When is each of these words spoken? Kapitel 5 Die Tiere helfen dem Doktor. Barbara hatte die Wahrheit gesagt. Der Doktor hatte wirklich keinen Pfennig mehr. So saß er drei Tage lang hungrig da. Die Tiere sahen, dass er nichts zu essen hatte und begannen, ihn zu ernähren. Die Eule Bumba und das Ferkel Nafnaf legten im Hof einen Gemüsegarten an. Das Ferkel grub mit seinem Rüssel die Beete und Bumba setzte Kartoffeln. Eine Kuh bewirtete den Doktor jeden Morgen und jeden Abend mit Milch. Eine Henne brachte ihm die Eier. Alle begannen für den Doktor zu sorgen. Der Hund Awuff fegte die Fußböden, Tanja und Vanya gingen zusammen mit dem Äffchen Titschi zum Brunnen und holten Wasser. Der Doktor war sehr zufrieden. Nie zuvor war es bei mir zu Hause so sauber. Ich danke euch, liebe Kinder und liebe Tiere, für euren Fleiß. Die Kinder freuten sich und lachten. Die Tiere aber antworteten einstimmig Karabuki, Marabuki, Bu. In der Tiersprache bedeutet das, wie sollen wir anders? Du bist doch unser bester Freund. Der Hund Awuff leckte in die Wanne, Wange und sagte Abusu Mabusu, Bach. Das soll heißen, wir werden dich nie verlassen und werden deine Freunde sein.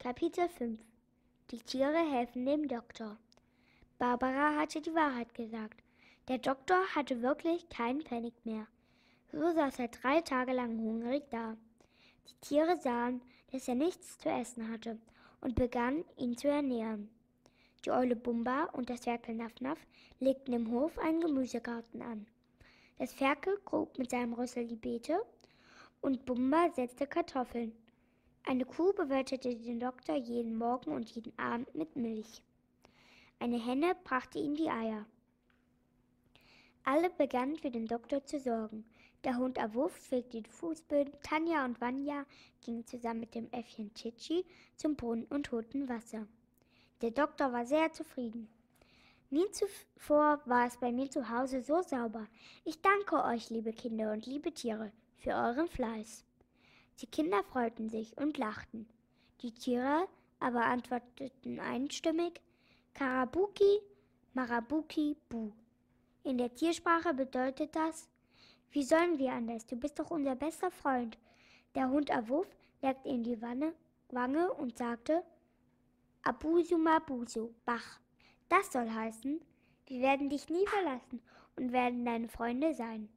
Kapitel 0.00 0.48
5 0.48 0.78
Die 1.50 1.58
Tiere 1.58 1.98
helfen 2.12 2.46
dem 2.46 2.68
Doktor. 2.68 3.16
Barbara 3.98 4.54
hatte 4.54 4.80
die 4.80 4.94
Wahrheit 4.94 5.34
gesagt. 5.34 5.82
Der 6.28 6.38
Doktor 6.38 6.78
hatte 6.94 7.20
wirklich 7.20 7.68
keinen 7.68 8.02
Pfennig 8.02 8.32
mehr. 8.44 8.68
So 9.32 9.50
saß 9.50 9.80
er 9.80 9.88
drei 9.88 10.20
Tage 10.20 10.52
lang 10.52 10.78
hungrig 10.78 11.24
da. 11.30 11.56
Die 12.28 12.46
Tiere 12.46 12.76
sahen, 12.76 13.20
dass 13.50 13.66
er 13.66 13.74
nichts 13.74 14.18
zu 14.18 14.28
essen 14.28 14.70
hatte 14.70 15.00
und 15.40 15.56
begannen, 15.56 16.04
ihn 16.16 16.36
zu 16.36 16.46
ernähren. 16.46 17.10
Die 17.84 17.90
Eule 17.90 18.14
Bumba 18.14 18.66
und 18.74 18.90
das 18.90 19.00
Ferkel 19.00 19.34
Nafnaf 19.34 19.84
legten 20.20 20.54
im 20.54 20.70
Hof 20.70 20.96
einen 21.00 21.20
Gemüsegarten 21.20 22.02
an. 22.02 22.24
Das 22.98 23.12
Ferkel 23.12 23.58
grub 23.64 23.98
mit 23.98 24.10
seinem 24.10 24.34
Rüssel 24.34 24.64
die 24.64 24.76
Beete 24.76 25.20
und 26.00 26.24
Bumba 26.24 26.70
setzte 26.70 27.08
Kartoffeln. 27.08 27.72
Eine 28.48 28.64
Kuh 28.64 28.94
bewirtete 28.94 29.54
den 29.54 29.78
Doktor 29.78 30.16
jeden 30.16 30.56
Morgen 30.56 30.92
und 30.92 31.10
jeden 31.10 31.38
Abend 31.38 31.74
mit 31.74 31.96
Milch. 31.96 32.42
Eine 33.38 33.62
Henne 33.62 33.94
brachte 34.04 34.38
ihm 34.38 34.54
die 34.54 34.70
Eier. 34.70 35.04
Alle 36.82 37.10
begannen 37.10 37.58
für 37.58 37.70
den 37.70 37.86
Doktor 37.86 38.24
zu 38.24 38.40
sorgen. 38.40 38.86
Der 39.22 39.36
Hund 39.36 39.58
Awuff 39.58 39.92
fegte 39.92 40.40
die 40.40 40.48
Fußböden, 40.48 41.12
Tanja 41.22 41.66
und 41.66 41.78
Vanya 41.78 42.24
gingen 42.64 42.86
zusammen 42.86 43.20
mit 43.20 43.34
dem 43.34 43.52
Äffchen 43.52 43.92
Titschi 43.92 44.46
zum 44.76 44.96
Brunnen 44.96 45.26
und 45.26 45.52
holten 45.52 45.86
Wasser. 45.90 46.26
Der 47.02 47.10
Doktor 47.10 47.52
war 47.52 47.66
sehr 47.66 47.92
zufrieden. 47.92 48.48
Nie 49.28 49.44
zuvor 49.50 50.40
war 50.46 50.66
es 50.66 50.78
bei 50.78 50.90
mir 50.90 51.10
zu 51.10 51.28
Hause 51.28 51.60
so 51.60 51.82
sauber. 51.82 52.26
Ich 52.64 52.80
danke 52.80 53.22
euch, 53.24 53.50
liebe 53.50 53.74
Kinder 53.74 54.10
und 54.10 54.24
liebe 54.24 54.54
Tiere, 54.54 54.90
für 55.18 55.32
euren 55.32 55.68
Fleiß. 55.68 56.24
Die 57.00 57.06
Kinder 57.06 57.44
freuten 57.44 57.88
sich 57.88 58.16
und 58.16 58.38
lachten. 58.38 58.88
Die 59.42 59.52
Tiere 59.52 60.08
aber 60.40 60.64
antworteten 60.64 61.60
einstimmig 61.60 62.40
Karabuki, 62.94 63.80
Marabuki, 64.34 65.16
Bu. 65.28 65.52
In 66.24 66.38
der 66.38 66.54
Tiersprache 66.54 67.14
bedeutet 67.14 67.74
das, 67.76 68.08
wie 68.72 68.82
sollen 68.82 69.18
wir 69.18 69.32
anders? 69.32 69.66
Du 69.66 69.76
bist 69.76 69.98
doch 69.98 70.10
unser 70.10 70.34
bester 70.34 70.70
Freund. 70.70 71.16
Der 71.74 71.88
Hund 71.88 72.10
Awuff 72.10 72.48
leckte 72.82 73.08
in 73.08 73.22
die 73.22 73.40
Wanne, 73.40 73.74
Wange 74.10 74.52
und 74.54 74.76
sagte 74.76 75.22
Abusu 76.22 76.76
Mabusu, 76.78 77.54
Bach. 77.64 78.00
Das 78.48 78.72
soll 78.72 78.90
heißen, 78.90 79.40
wir 79.86 80.00
werden 80.00 80.28
dich 80.28 80.48
nie 80.48 80.66
verlassen 80.66 81.22
und 81.56 81.72
werden 81.72 82.04
deine 82.04 82.28
Freunde 82.28 82.74
sein. 82.74 83.08